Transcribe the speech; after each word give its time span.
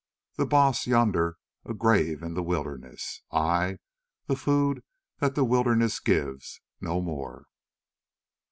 The 0.37 0.47
Baas 0.47 0.87
yonder 0.87 1.37
a 1.63 1.75
grave 1.75 2.23
in 2.23 2.33
the 2.33 2.41
wilderness—I 2.41 3.77
the 4.25 4.35
food 4.35 4.81
that 5.19 5.35
the 5.35 5.43
wilderness 5.43 5.99
gives, 5.99 6.59
no 6.79 7.01
more." 7.01 7.45